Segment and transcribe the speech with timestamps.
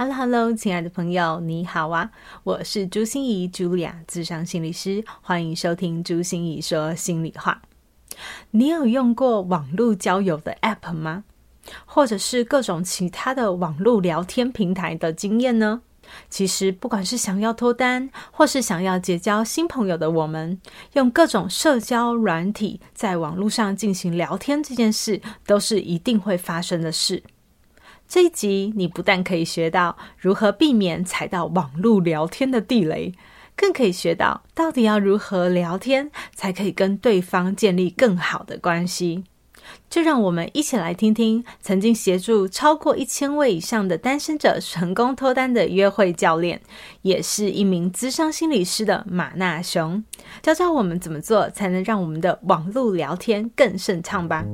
[0.00, 2.10] Hello，Hello，亲爱的朋友，你好啊！
[2.42, 7.60] 我是朱心仪，Julia，咨商心理师，欢迎收听朱心仪说心里话。
[8.52, 11.24] 你有用过网络交友的 App 吗？
[11.84, 15.82] 或者是各种其他的网络聊天平台的经验呢？
[16.30, 20.58] 其实，不管是想要脱单，或是想要结交新朋友的我们，
[20.94, 27.22] 用各种社交软体在网络上进行聊天这件事，都是一定会发生的事。
[28.10, 33.14] 这一集，你不但可以学到如何避免踩到网络聊天的地雷，
[33.54, 39.22] 更可以学到到底要如何聊天才可以跟对方建立更好的关系。
[39.88, 46.60] 就让我们一起来听听曾经协助超过一千位以上的单身者成功脱单的约会教练，
[47.02, 50.02] 也是一名资商心理师的马纳熊，
[50.42, 54.44] 教教我们怎么做才能让我们的网络聊天更顺畅吧。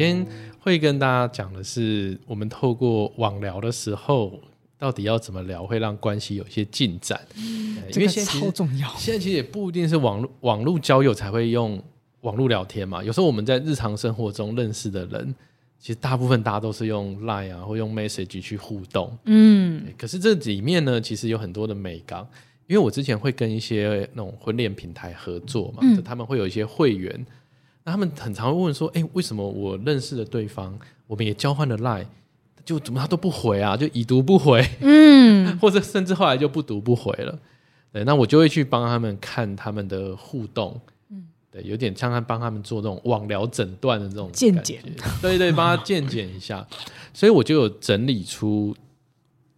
[0.00, 0.26] 今天
[0.58, 4.32] 会跟大家讲的是，我们透过网聊的时候，
[4.78, 7.20] 到底要怎么聊会让关系有一些进展？
[7.36, 8.88] 嗯，因为现在超重要。
[8.96, 11.78] 现在其实也不一定是网络网络交友才会用
[12.22, 13.04] 网络聊天嘛。
[13.04, 15.34] 有时候我们在日常生活中认识的人，
[15.78, 19.14] 其实大部分大家都是用 Line 啊，或用 Message 去互动。
[19.26, 22.26] 嗯，可是这里面呢，其实有很多的美感。
[22.66, 27.26] 因为我之前会跟一些那种婚恋平台合作嘛，他们会有一些会员。
[27.90, 32.06] 那他们很常会问说：“哎，为什么我认识的对方，我们也交换了 Line，
[32.64, 33.76] 就怎么他都不回啊？
[33.76, 37.36] 就已读不回，嗯， 或者甚至后来就不读不回了。
[37.92, 44.80] 对，那我就会去帮他们看他们的互动，嗯，对，有点像帮他们做这种网聊诊断的这种健检，
[45.20, 46.64] 对对，帮他鉴检一下。
[47.12, 48.76] 所以我就有整理出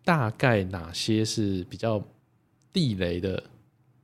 [0.02, 2.02] 大概哪些是比较
[2.72, 3.42] 地雷的。”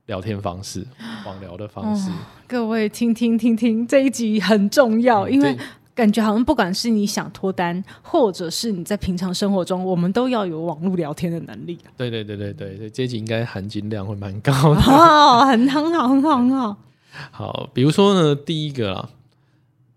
[0.09, 0.83] 聊天方式，
[1.23, 2.13] 网聊的方式，哦，
[2.47, 5.55] 各位听听听听，这一集很重要，嗯，因为
[5.93, 11.77] 感觉好像不管是你想脱单，或者是你在平常生活中，我们都要有网络聊天的能力。
[11.95, 16.75] 对对对对对，所以这一集应该含金量会蛮高的，哦，很很好很好很好。
[17.31, 19.09] 好，比如说呢，第一个啊，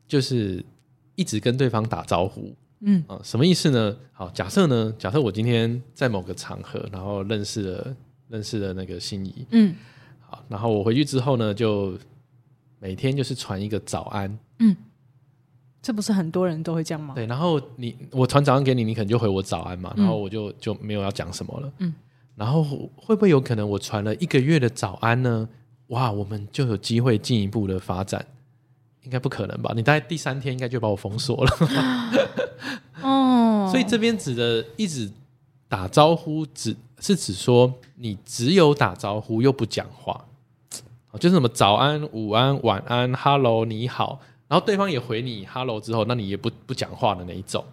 [0.07, 0.63] 就是
[1.15, 3.97] 一直跟对方打招呼，嗯啊，什么意思呢？
[4.13, 7.97] 好，假设呢，假设我今天在某个场合，然后认识了
[8.29, 9.75] 认识了那个心仪，嗯。
[10.49, 11.99] 然后我回去之后呢，就
[12.79, 14.39] 每天就是传一个早安。
[14.59, 14.77] 嗯，
[15.81, 17.15] 这不是很多人都会这样吗？
[17.15, 19.93] 对，然后你我传早安给你，你可能就回我早安嘛。
[19.97, 21.73] 然后我就就没有要讲什么了。
[21.79, 21.93] 嗯，
[22.37, 22.63] 然后
[22.97, 25.49] 会不会有可能我传了一个月的早安呢？
[25.89, 28.25] 哇，我们就有机会进一步的发展？
[29.03, 29.73] 应该不可能吧？
[29.75, 31.51] 你大概第三天应该就把我封锁了。
[33.03, 35.11] 哦， 所以这边指的一直
[35.73, 36.77] 打招呼只。
[37.05, 40.25] 是指说你只有打招呼又不讲话，
[41.19, 47.65] 就是什么早安、午安、晚安、Hello、你好，然后对方也回你 Hello 之后，那你也不不讲话的那一种。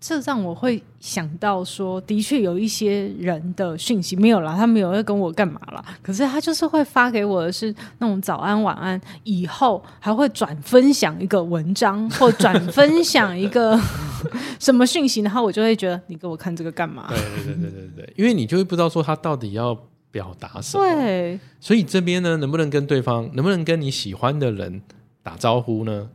[0.00, 5.82] 这让我会想到说，的确有一些人的讯息没有啦，他没有要跟我干嘛啦。
[6.02, 13.80] 可是他就是会发给我的是那种早安晚安，以后还会转分享一个文章 或转分享一个
[14.60, 17.06] 什么讯息，然后我就会觉得你给我看这个干嘛？
[17.08, 19.74] 对对对对对对，因为你就会不知道说他到底要
[20.10, 20.84] 表达什么。
[20.84, 24.82] 对，所以这边呢，能不能跟对方，能不能跟你喜欢的人
[25.22, 26.10] 打招呼呢？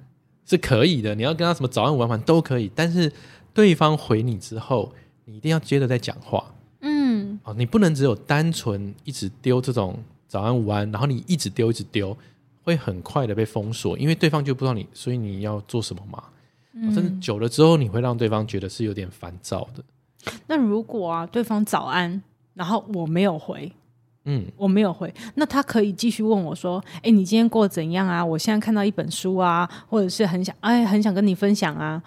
[0.49, 3.11] 是可以的，你要跟他什么早安午安晚都可以，但是。
[3.51, 4.93] 对方回你之后，
[5.25, 6.45] 你一定要接着再讲话。
[6.81, 12.15] 嗯，哦，你不能只有单纯一直丢这种早安午安，然后你一直丢一直丢，
[12.63, 16.23] 会很快的被封锁，因为对方就不知道你，所以你要做什么嘛。
[16.73, 19.83] 嗯，甚至久了之后，你会让对方觉得是有点烦躁的。
[20.45, 22.21] 那如果啊，对方早安，
[22.53, 23.69] 然后我没有回，
[24.29, 28.23] 嗯，我没有回，那他可以继续问我说：“哎，你今天过得怎样啊？
[28.23, 32.01] 我现在看到一本书啊，或者是很想哎，很想跟你分享啊。”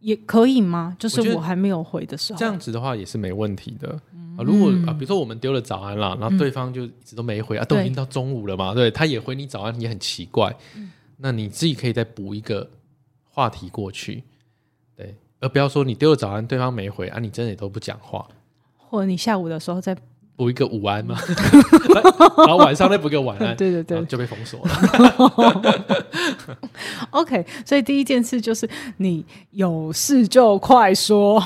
[0.00, 0.96] 也可以吗？
[0.98, 4.00] 就是我还没有回的时候，这样子的话也是没问题的。
[4.14, 10.56] 嗯、啊，如果啊，比如说我们丢了早安啦，然后对方就一直都没回、嗯、啊，都已经到中午了嘛，对，他也回你早安，也很奇怪。
[10.74, 12.66] 嗯、那你自己可以再补一个
[13.24, 14.24] 话题过去，
[14.96, 18.26] 对，而不要说你丢了早安，对方没回啊，你真的也都不讲话，
[18.78, 19.94] 或者你下午的时候再
[20.40, 21.18] 补一个午安嘛，
[22.38, 25.86] 然后晚上再补个晚安，对 对对，就被封锁了。
[27.12, 28.66] OK，所以第一件事就是
[28.96, 31.38] 你有事就快说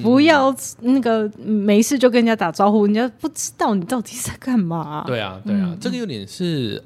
[0.00, 5.02] 不要那个没事就跟人家打招呼，人家不知道你到底在干嘛。
[5.04, 6.80] 对啊，对啊，嗯、这个有点是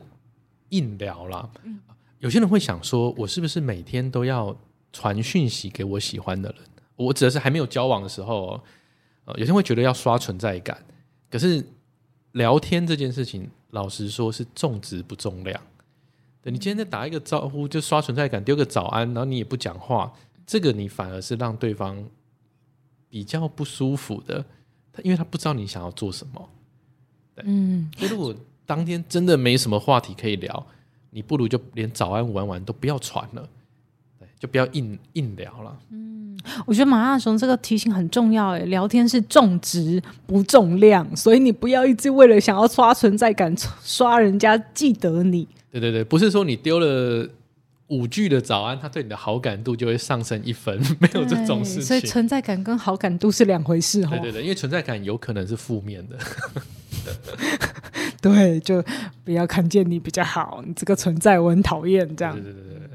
[0.70, 1.46] 硬聊啦。
[1.64, 1.78] 嗯、
[2.20, 4.56] 有些人会想说，我是不是每天都要
[4.94, 6.58] 传讯息给我喜欢的人？
[6.96, 8.58] 我指的是还没有交往的时候，
[9.26, 10.78] 呃，有些人会觉得要刷存在感。
[11.34, 11.66] 可是
[12.30, 15.60] 聊天这件事情，老实说是重质不重量。
[16.40, 20.12] 对，你今天在打一个招呼就刷存在感，丢个早安，然后你也不讲话，
[20.46, 22.08] 这个你反而是让对方
[23.08, 24.44] 比较不舒服的。
[24.92, 26.48] 他因为他不知道你想要做什么。
[27.34, 28.32] 对，嗯，所以如果
[28.64, 30.64] 当天真的没什么话题可以聊，
[31.10, 33.48] 你不如就连早安、午安、晚安都不要传了。
[34.38, 35.76] 对，就不要硬硬聊了。
[35.90, 36.14] 嗯。
[36.66, 45.48] 我觉得马大雄这个提醒很重要，哎，聊天是重质不重量，所以你不要一直为了想要刷存在感，刷人家记得你。
[45.70, 47.26] 对对对，不是说你丢了
[47.86, 51.82] 五句的早安，他对你的好感度就会上升一分， 没有这种事情。
[51.82, 54.08] 所以存在感跟好感度是两回事哦。
[54.10, 56.18] 对对对，因为存在感有可能是负面的。
[58.20, 58.84] 对，就
[59.24, 62.34] 不要看见你比较好，你这个存在我很讨厌这样。
[62.34, 62.93] 对对对对，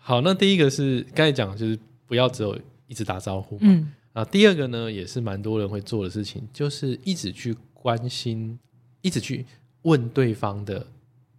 [0.00, 2.58] 好，那第一个是刚才讲，就是不要只有。
[2.90, 8.58] 一直打招呼嘛，嗯啊，第二个呢，也是蛮多人会做的事情，就是一直去关心，
[9.00, 9.46] 一直去
[9.82, 10.84] 问对方的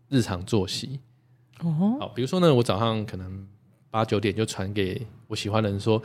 [0.07, 1.01] 日常作息。
[1.59, 3.45] 哦，好，比如说呢，我早上可能
[3.89, 6.01] 八九点就传给我喜欢的人说：“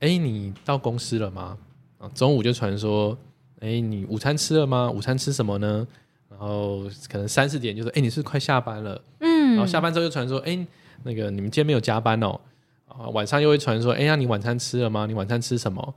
[0.00, 1.56] 哎，你到公司了吗？”
[1.98, 3.16] 啊，中午就传说
[3.62, 4.90] ：“哎，你午餐吃了吗？
[4.90, 5.86] 午餐吃什么呢？”
[6.28, 10.66] 然后可能三四点就说：“哎，你是快下班了？”嗯，然后下班之后就传说：“哎，
[11.02, 12.40] 那个你们今天没有加班哦。”
[12.90, 15.06] 啊，晚上又会传说，哎呀，你晚餐吃了吗？
[15.06, 15.94] 你晚餐吃什么？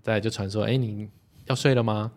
[0.00, 1.08] 再来就传说，哎，你
[1.46, 2.12] 要睡了吗？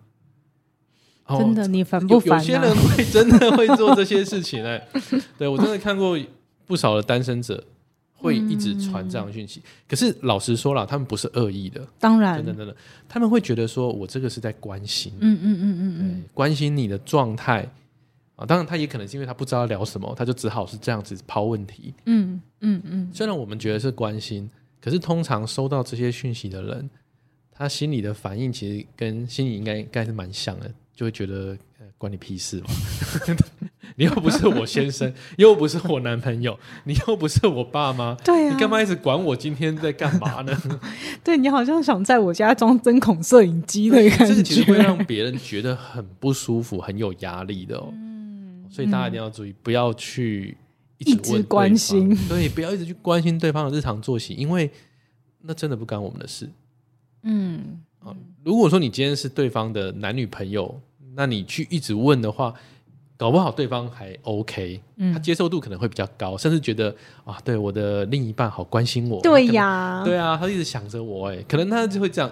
[1.28, 2.40] 真的，你烦不烦？
[2.40, 4.88] 有些人会 真的会做这些事情哎，
[5.38, 6.18] 对，我真的看过
[6.68, 7.64] 不少的单身者
[8.14, 9.64] 会一直传这样的讯息。
[9.88, 12.76] 可是老实说了，他们不是恶意的，当然，真的真的，
[13.08, 17.68] 他们会觉得说我这个是在关心，嗯嗯嗯嗯嗯，关心你的状态。
[18.40, 21.94] 啊，当然，他也可能是因为他不知道聊什么，他就只好是这样子抛问题。
[22.06, 23.10] 嗯嗯嗯。
[23.14, 24.50] 虽然我们觉得是关心，
[24.82, 26.90] 可是通常收到这些讯息的人，
[27.52, 31.58] 他心里的反应其实跟心里应该应该是蛮像的，就会觉得
[31.98, 32.68] 关你屁事嘛。
[33.98, 40.58] 你又不是我先生，又不是我男朋友，你又不是我爸妈， 对啊，你干嘛一直管我今天在干嘛呢？
[41.26, 47.92] 对，你好像想在我家装针孔摄影机的感觉，这个其实会让别人觉得很不舒服、很有压力的哦。
[48.70, 50.56] 所以大家一定要注意，不要去
[51.00, 54.70] 一直关心， 对，不要一直去关心对方的日常作息，因为
[55.42, 56.50] 那真的不干我们的事。
[57.24, 60.80] 嗯，啊，如果说你今天是对方的男女朋友，
[61.16, 62.54] 那你去一直问的话，
[63.18, 66.96] 搞不好对方还 OK，嗯，他接受度可能会比较高，甚至觉得
[67.26, 72.32] 啊，对我的另一半好关心我，对呀，对啊，他一直想着我，哎，可能他就会这样，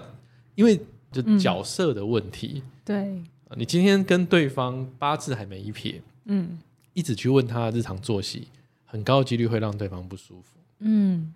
[0.54, 0.80] 因为
[1.10, 2.62] 就角色的问题。
[2.64, 6.00] 嗯，对，你今天跟对方八字还没一撇。
[6.28, 6.58] 嗯，
[6.94, 8.48] 一直去问他日常作息，
[8.84, 10.58] 很高几率会让对方不舒服。
[10.80, 11.34] 嗯，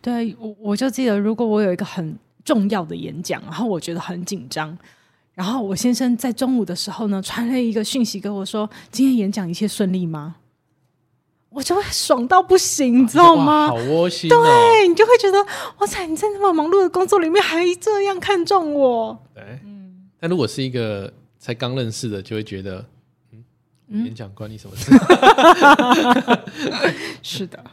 [0.00, 4.76] 对，我我就记得，如果我有一个很重要的演讲，然后我觉得很紧张，
[5.32, 10.36] 然后我先生在中午的时候呢，传了一个讯息给我说：“今天演讲一切顺利吗？”
[11.48, 13.68] 我就会爽到不行，你知道吗？
[13.68, 15.38] 好窝心哦，对，你就会觉得
[15.78, 19.18] 哇塞，你在那么忙碌的工作里面还这样看重我。
[19.32, 20.10] 对，嗯。
[20.20, 22.84] 但如果是一个才刚认识的，就会觉得。
[23.88, 24.92] 演讲关你什么事？
[27.22, 27.64] 是的，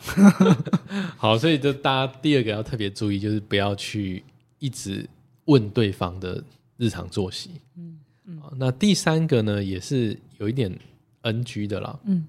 [1.18, 4.24] 好，所以就大家第二个要特别注意，就是不要去
[4.60, 5.10] 一直
[5.46, 6.44] 问对方的
[6.78, 7.52] 日常作息。
[7.78, 10.78] 嗯嗯，那第三个呢，也是有一点
[11.22, 12.00] NG 的啦。
[12.04, 12.28] 嗯，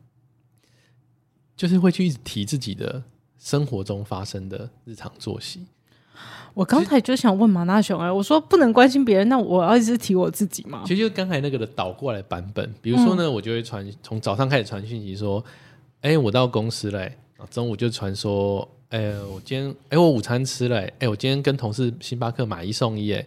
[1.57, 3.03] 就是会去一直提自己的
[3.39, 5.67] 生活中发生的日常作息。
[6.55, 10.83] 我刚才就想问马大雄哎，我说不能关心别人，那我要一直提我自己吗？
[10.85, 15.43] 其实就刚才那个的倒过来版本，比如说呢，嗯、我就会传从早上开始传讯息说，
[16.03, 17.09] 哎、欸，我到公司了，
[17.51, 23.27] 中午就传说，哎、欸，我今天，哎、欸，我午餐吃了，哎、欸，我今天跟同事星巴克买一送一，哎，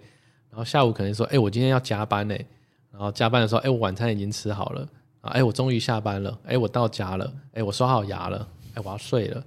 [0.52, 2.46] 然后下午可能说，哎、欸，我今天要加班，哎，
[2.92, 4.88] 然后加班的时候，哎、欸，我晚餐已经吃好了，
[5.22, 9.44] 啊，哎，我终于下班了，哎、欸，我到家了，哎、欸，我刷好牙了，哎、欸，我要睡了。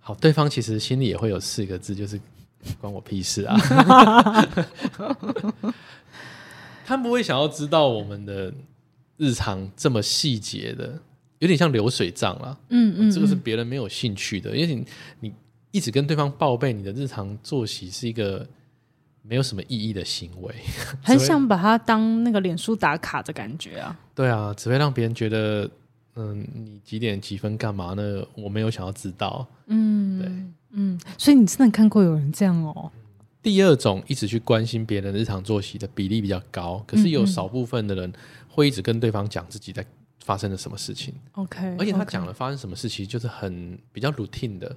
[0.00, 2.20] 好，对方其实心里也会有四个字，就是。
[2.78, 3.56] 关我屁事啊！
[6.84, 8.52] 他们不会想要知道我们的
[9.16, 11.00] 日常这么细节的，
[11.38, 12.54] 有点像流水账啦。
[12.68, 14.86] 嗯嗯，这个是别人没有兴趣的，因为你
[15.20, 15.32] 你
[15.70, 18.46] 一直跟对方报备你的日常作息是一个
[19.22, 20.54] 没有什么意义的行为，
[21.02, 23.98] 很想把它当那个脸书打卡的感觉啊。
[24.14, 25.66] 对啊，只会让别人觉得，
[26.20, 28.24] 嗯，你几点几分干嘛呢？
[28.34, 29.46] 我没有想要知道。
[29.66, 30.28] 嗯，对，
[30.72, 32.90] 嗯，所以你真的看过有人这样哦？
[33.42, 38.12] 第二种一直去关心别人日常作息的比例比较高，可是有少部分的人
[38.48, 39.84] 会一直跟对方讲自己在
[40.22, 41.14] 发生了什么事情。
[41.32, 44.76] OK，而且他讲了发生什么事情，就是很比较 routine 的。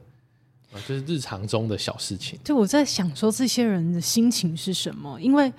[0.87, 2.39] 就是日常中的小事情。
[2.43, 5.21] 就我在想说，这些人的心情是什么？
[5.21, 5.53] 因为，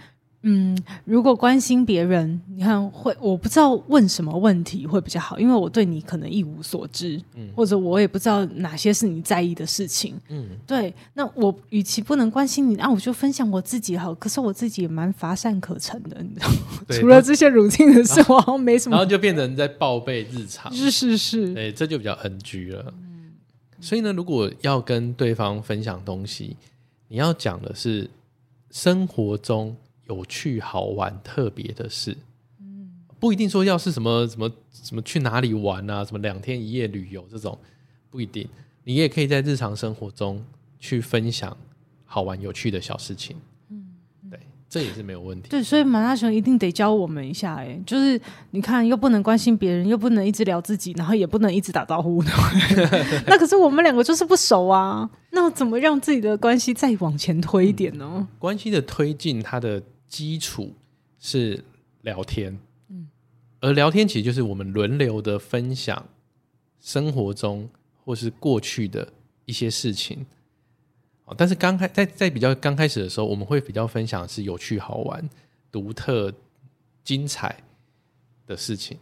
[0.46, 10.94] 嗯，如果关心别人，你看会，我不知道问什么问题会比较好，因为我对你可能一无所知，嗯，或者我也不知道哪些是你在意的事情，嗯，对。
[11.14, 14.14] 那我与其不能关心你，那我就分享我自己好。
[14.14, 16.54] 可是我自己也蛮乏善可陈的，你知道吗？
[16.86, 18.96] 对除了这些 routine 的事，我好像没什么。
[18.96, 22.84] 然后就变成在报备日常，是是是，哎，这就比较 NG 了。
[22.88, 23.02] 嗯
[23.80, 26.56] 所以呢，如果要跟对方分享东西，
[27.08, 28.08] 你要讲的是
[28.70, 29.76] 生活中
[30.08, 32.16] 有趣、好玩、特别的事。
[32.60, 37.58] 嗯，不一定说要是什么什么什么去哪里玩啊，什么两天一夜旅游这种，
[38.10, 38.48] 不一定。
[38.84, 40.44] 你也可以在日常生活中
[40.78, 41.56] 去分享
[42.04, 43.36] 好玩、有趣的小事情。
[44.66, 45.48] 这也是没有问题。
[45.48, 48.20] 对，所以马大雄一定得教我们一下，哎，就是
[48.50, 52.20] 你看，又不能关心别人，又不能一直聊自己，然后也不能一直打招呼。
[53.28, 58.10] 那可是我们两个就是不熟啊，那怎么让自己的关系再往前推一点呢？
[58.16, 59.80] 嗯，关系的推进，它的
[60.14, 60.72] 基础
[61.18, 61.64] 是
[62.02, 62.56] 聊天，
[62.88, 63.08] 嗯，
[63.58, 66.06] 而聊天其实就是我们轮流的分享
[66.80, 67.68] 生活中
[68.04, 69.12] 或是过去的
[69.44, 70.24] 一些事情。
[71.36, 75.28] 但是刚开在在比较刚开始的时候，我们会比较分享是有趣、好玩、
[75.72, 76.32] 独特、
[77.02, 77.60] 精彩
[78.46, 78.96] 的事情。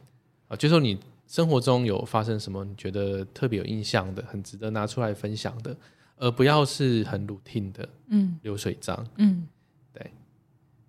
[0.48, 5.76] 啊，就是说你生活中有发生什么你觉得特别有印象的、很值得拿出来分享的，
[6.16, 9.51] 而不要是很 routine 的，嗯，流水账，嗯，对。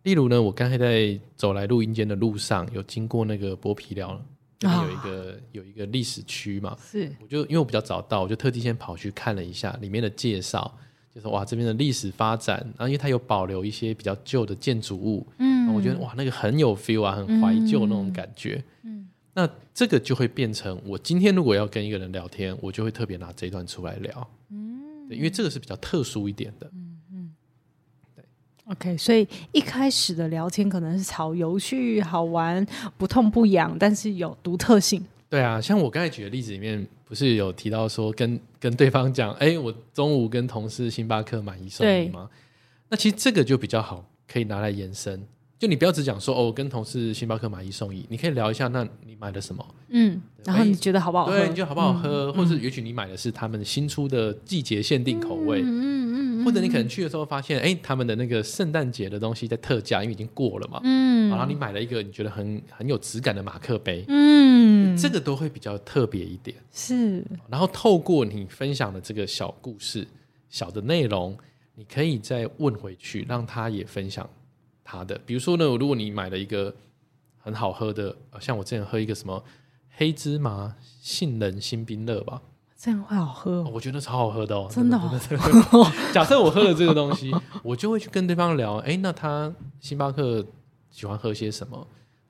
[0.03, 4.21] 例如呢，我刚才在走来录音间的路上，有经过那个剥皮寮，
[4.61, 10.71] 那边有一个、哦、有一个历史区嘛，是，我就因为我比较早到，我就特地先跑去看了一下里面的介绍。
[11.15, 26.67] 就是哇，这边的历史发展，然后因为它有保留一些比较旧的建筑物，嗯，我觉得哇，那个很有 feel 啊，很怀旧那种感觉，嗯，那这个就会变成我今天如果要跟一个人聊天，我就会特别拿这一段出来聊，嗯，对，因为这个是比较特殊一点的，
[28.65, 32.65] ，OK，所以一开始的聊天可能是超有趣、好玩、
[32.97, 35.03] 不痛不痒，但是有独特性。
[35.29, 36.85] 对啊，像我刚才举的例子里面。
[37.05, 42.27] 不是有提到说跟跟对方讲，哎，我中午跟同事星巴克买一送一吗？
[42.89, 45.23] 那其实这个就比较好，可以拿来延伸。
[45.59, 49.63] 就你不要只讲说哦，我跟同事星巴克买一送一，你可以聊一下，那你买了什么？
[49.89, 51.37] 嗯，然后你觉得好不好喝？
[51.37, 52.31] 对，你觉得好不好喝？
[52.31, 55.61] 嗯、或者也许你买的是他们新出的季节限定口味。
[55.63, 56.02] 嗯。
[56.43, 60.79] 或者你可能去的时候发现，哎，他们的那个圣诞节的东西在特价，因为已经过了嘛。
[60.83, 61.29] 嗯。
[61.29, 64.03] 然后你买了一个你觉得很很有质感的马克杯。
[64.07, 64.95] 嗯。
[64.97, 66.55] 这个都会比较特别一点。
[66.71, 67.23] 是。
[67.49, 70.07] 然后透过你分享的这个小故事、
[70.49, 71.37] 小的内容，
[71.75, 74.29] 你可以再问回去，让他也分享
[74.83, 75.19] 他的。
[75.25, 76.73] 比如说呢，如果你买了一个
[77.37, 79.43] 很好喝的，像我之前喝一个什么
[79.95, 82.41] 黑芝麻杏仁新冰乐吧。
[82.83, 84.99] 这样会好喝哦，我觉得超好喝的哦，真的。
[86.13, 87.31] 假设我喝了这个东西，
[87.63, 89.49] 我就会去跟对方聊，哎，那他
[89.79, 90.45] 星巴克
[90.91, 91.87] 喜欢喝些什么？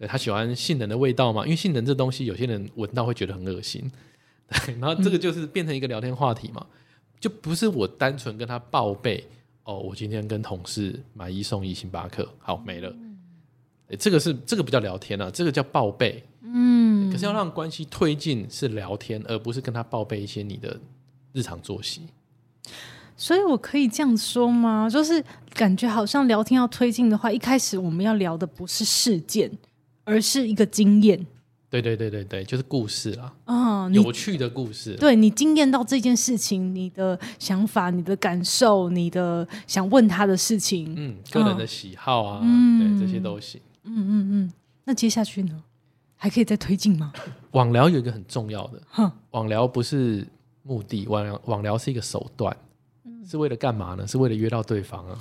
[0.08, 1.44] 他喜欢杏仁的味道吗？
[1.44, 3.92] 因为杏仁这东西，有些人闻到会觉得很恶心。
[4.68, 6.64] 对，然后这个就是变成一个聊天话题嘛，
[7.20, 9.26] 就不是我单纯跟他报备
[9.64, 12.94] 哦，我今天跟同事买一送一星巴克，好没了。
[13.98, 16.24] 这个是这个不叫聊天啊，这个叫报备。
[16.56, 20.80] 嗯，可是要让关系推进是聊天，而不是跟他报备一些你的
[21.34, 22.04] 日常作息。
[23.18, 24.90] 所以我可以这样说吗？
[24.90, 29.52] 就是感觉好像聊天要推进的话，一开始我们要聊的不是事件，
[30.04, 31.26] 而是一个经验。
[31.70, 33.34] 对对对对对，就是故事啦。
[33.46, 34.96] 啊、嗯，有趣的故事。
[34.96, 43.60] 对，你经验到这件事情，你的想法、你的感受、你的想问他的事情，嗯，个人的喜好啊，嗯、对，这些都行。
[43.86, 44.54] 嗯嗯嗯，
[44.86, 45.64] 那接下去呢？
[46.24, 47.12] 还可以再推进吗？
[47.52, 50.26] 网聊有一个很重要的，哼网聊不是
[50.62, 52.56] 目的，网聊网聊是一个手段，
[53.04, 54.08] 嗯、是为了干嘛呢？
[54.08, 55.20] 是为了约到对方啊！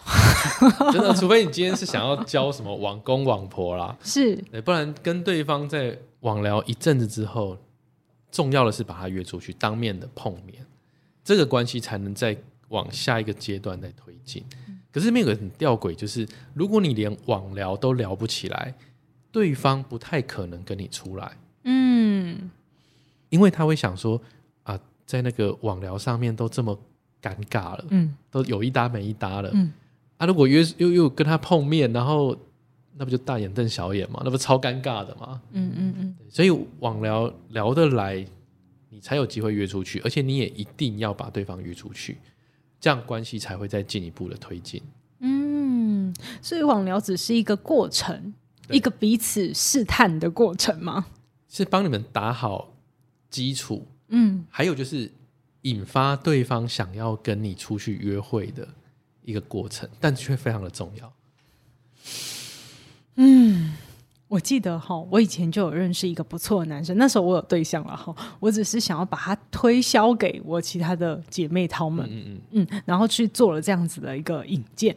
[0.90, 7.58] 真的，除非你今天是想要交什么网公网婆啦，是，不然跟对方在网聊一阵子之后，
[8.32, 10.64] 重要的是把他约出去，当面的碰面，
[11.22, 12.34] 这个关系才能再
[12.68, 14.42] 往下一个阶段再推进。
[14.68, 18.74] 嗯、可是这边有个很吊诡，就是如果你连网聊都聊不起来。
[19.32, 22.50] 对方不太可能跟你出来，嗯，
[23.28, 24.20] 因为他会想说
[24.62, 26.78] 啊，在那个网聊上面都这么
[27.22, 29.72] 尴尬了，嗯，都有一搭没一搭了，嗯，
[30.16, 32.36] 啊，如果约又又跟他碰面，然后
[32.96, 34.20] 那不就大眼瞪小眼嘛？
[34.24, 35.40] 那不超尴尬的嘛？
[35.52, 36.16] 嗯嗯嗯。
[36.28, 38.26] 所以网聊聊得来，
[38.88, 42.18] 你才有机会约出去，而且你也一定要把对方约出去，
[42.80, 44.82] 这样关系才会再进一步的推进。
[45.20, 48.34] 嗯，所以网聊只是一个过程，
[48.72, 51.06] 一个彼此试探的过程吗？
[51.48, 52.72] 是帮你们打好
[53.28, 53.86] 基础。
[54.08, 55.10] 嗯，还有就是
[55.62, 58.66] 引发对方想要跟你出去约会的
[59.22, 61.12] 一个过程，但却非常的重要。
[63.16, 63.74] 嗯，
[64.28, 74.96] 我记得哈，我以前就有认识一个不错的男生，那时候我有对象了哈，我只是想要把他推销给我其他的姐妹淘们，嗯嗯嗯，然后去做了这样子的一个引荐。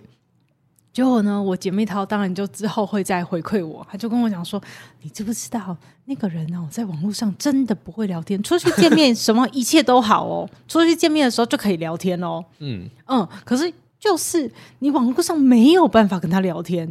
[0.93, 4.61] 结果呢，我姐妹淘当然就之后会再回馈我，她就跟我讲说
[5.01, 16.87] ：“你知不知道那个人哦，在网络上真的不会聊天，出去见面什么一切都好哦， 出去见面的时候就可以聊天哦。”嗯嗯，可是就是你网络上没有办法跟他聊天，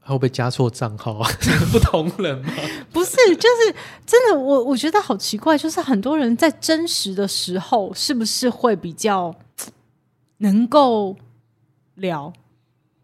[0.00, 1.28] 会不会加错账号啊？
[1.70, 2.50] 不同人吗？
[2.90, 3.74] 不是，就是
[4.06, 9.34] 真的，我我觉得好奇怪，就是很多人在真实的时候是不是会比较
[10.38, 11.14] 能够
[11.96, 12.32] 聊？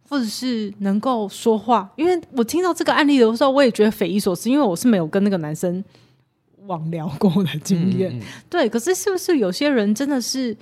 [0.09, 5.85] 或者是能够说话，因为我听到这个案例的时候，我也觉得匪夷所思，因为我是没有跟那个男生
[6.67, 8.17] 网聊过的经验。
[8.17, 10.57] 嗯嗯、对，可是是不是有些人真的是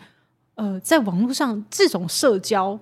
[0.54, 2.78] 呃，在网络上这种社交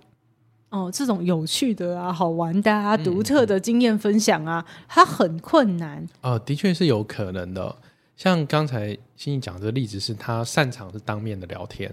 [0.70, 6.02] 哦、呃，这种有趣的啊、好玩的啊、独特的经验分享啊，他很困难？
[6.20, 7.74] 哦、呃，的确是有可能的。
[8.16, 11.92] 像刚才欣怡讲的例子，是他擅长是当面的聊天。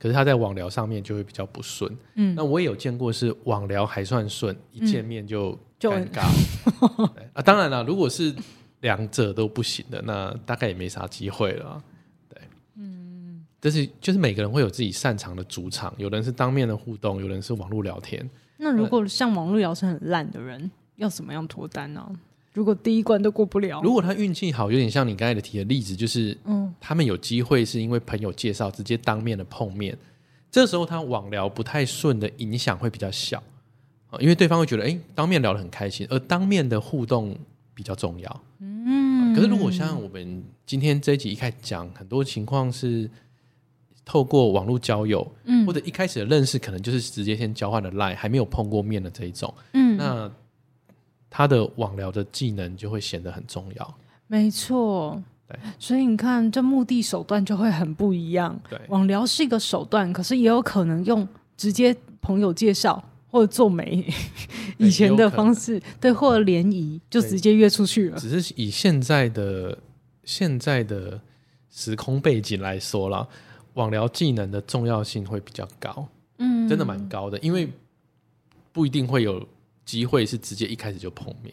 [0.00, 6.26] 可是他在网聊上面就会比较不顺，嗯，那我也有见过是网聊还算顺，一见面就尴尬，
[6.98, 8.34] 嗯、啊，当然了，如果是
[8.80, 11.84] 两者都不行的，那大概也没啥机会了，
[12.30, 12.40] 对，
[12.76, 18.26] 嗯，但是就是每个人会有自己擅长的主场，有人是当面的互动，有人是网络聊天。
[18.56, 22.10] 那如果像网络聊是很烂的人，要怎么样脱单呢？
[22.52, 29.96] 如果第一关都过不了，如果他运气好，有点像你刚才的提的例子，就是嗯，他们有机会是因为朋友介绍，直接当面的碰面，
[30.50, 33.40] 这时候他网聊不太顺的影响会比较小
[34.10, 37.36] 啊，因为对方会觉得，哎，当面聊得很开心，而当面的互动
[37.72, 38.42] 比较重要。
[38.58, 43.08] 嗯，可是如果像我们今天这一集一开始讲，很多情况是
[44.04, 50.28] 透过网络交友，嗯，或者一开始的认识可能就是直接先交换了 LINE，还没有碰过面的这一种，嗯，那。
[51.30, 53.94] 他的网聊的技能就会显得很重要。
[54.26, 58.60] 没错，对，所以你看，这目的手段就会很不一样。
[58.68, 64.04] 对，网聊是一个手段，可是也有可能用直接朋友介绍或者做媒
[64.76, 68.18] 以前的方式，对，或者联谊就直接约出去了。
[68.18, 69.78] 只是以现在的
[70.24, 71.20] 现在的
[71.70, 73.26] 时空背景来说啦，
[73.74, 76.08] 网聊技能的重要性会比较高。
[76.38, 77.68] 嗯，真的蛮高的，因为
[78.72, 79.46] 不一定会有。
[79.90, 81.52] 机会是直接一开始就碰面，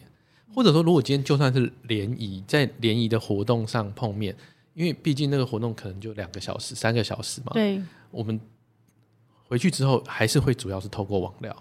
[0.54, 4.36] 或者说，如果今天就算是联谊，在联谊的活动上碰面，
[4.76, 7.54] 因为毕竟那个活动可能就两个小时、三个小时嘛。
[7.54, 8.39] 对，我们
[9.47, 11.56] 回去之后还是会主要是透过网聊。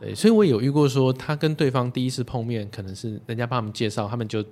[0.00, 4.44] 对，所以我有遇过说，他跟对方第一次碰面，可能是人家帮他们介绍，他们就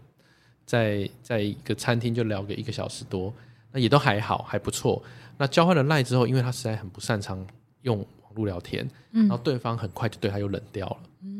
[0.64, 3.34] 在在一个餐厅就聊个一个小时多，
[3.72, 5.02] 那也都还好，还不错。
[5.36, 7.44] 那交换了赖之后，因为他实在很不擅长
[7.82, 10.96] 用网络聊天，嗯，然后对方很快就对他又冷掉了。
[11.22, 11.39] 嗯，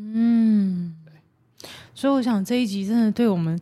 [2.01, 3.59] 所以我想这一集真的对我们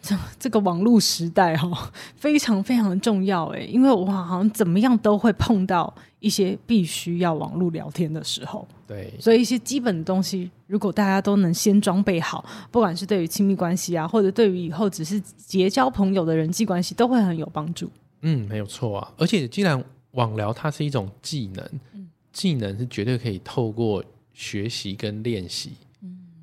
[0.00, 17.90] 这这个网络时代哈非常非常的重要哎，因为我好像怎么样都会碰到一些必须要网络聊天的时候，对，所以一些基本的东西，如果大家都能先装备好，不管是对于亲密关系啊，或者对于以后只是结交朋友的人际关系，都会很有帮助。
[18.22, 24.02] 嗯，没有错啊，而且既然网聊它是一种技能，嗯，技能是绝对可以透过。
[24.38, 25.72] 学习跟练习，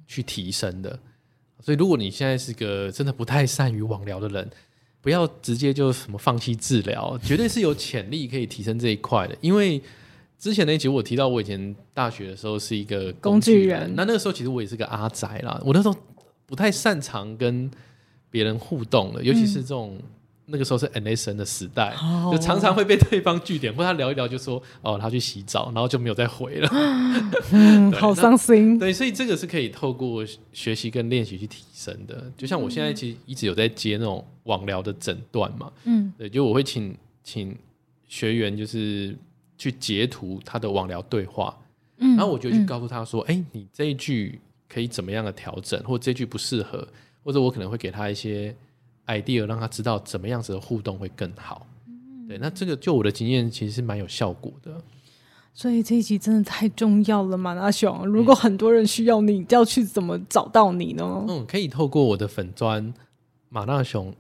[0.08, 0.98] 去提升的。
[1.64, 4.48] 所以，如果你现在是个真的不太善于网聊的人，
[5.02, 9.38] 不要直接就什么放弃治疗，绝对是有潜力可以提升这一块的。
[9.40, 9.82] 因为
[10.38, 15.60] 之前那一集我提到，我以前大学的时候是一个工具人，那那个时候其实我也是个阿宅啦。
[15.66, 15.96] 我那时候
[16.46, 17.72] 不太擅长跟
[18.30, 19.98] 别人互动的，尤其是这种。
[20.46, 22.34] 那个时候是 MSN 的时代，oh.
[22.34, 26.70] 就常常会被对方据点，或他聊一聊就说哦，他去洗澡，然后就没有再回了，
[27.54, 28.78] 嗯、好伤心。
[28.78, 32.30] 对，所以这个是可以透过学习跟练习去提升的。
[32.38, 37.58] 就像我现在其实一直有在接那种网聊的诊断嘛，嗯，对，就我会请请
[38.10, 39.18] 学员就是
[39.58, 41.58] 去截图他的网聊对话，
[42.00, 46.86] 嗯，然后我就去告诉他说，哎、嗯，你这一句可以怎么样的调整，或者这句不适合，
[47.24, 48.54] 或者我可能会给他一些。
[49.08, 54.82] Idea 让他知道怎么样子的互动会更好，嗯、对，那这个就我的经验其实是蛮有效果的。
[55.54, 58.08] 所以这一集真的太重要了，马大熊。
[58.08, 61.26] 如果很多人需要你，要去怎么找到你呢？
[61.28, 62.92] 嗯，可以透过我的粉砖
[63.50, 64.12] 马大熊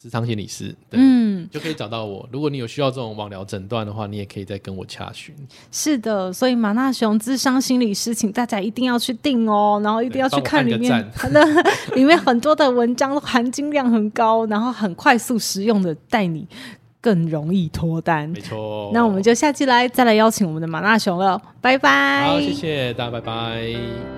[0.00, 2.28] 咨商心理师，嗯，就可以找到我。
[2.30, 5.34] 如果你有需要这种网聊诊断的话，你也可以再跟我洽询。
[5.72, 11.10] 是的，所以马纳雄智商心理师，请大家一定要去订哦，然后一定要去看里面
[11.96, 16.46] 里面很多的文章含金量很高，然后很快速实用的带你。
[17.00, 18.90] 更容易脱单，没错。
[18.92, 22.26] 那我们就下期来再来邀请我们的马纳雄了，拜拜。
[22.26, 24.17] 好，谢谢大家，拜拜。